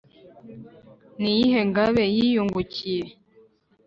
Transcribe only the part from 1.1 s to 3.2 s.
n' iyindi ngabe yiyungukiye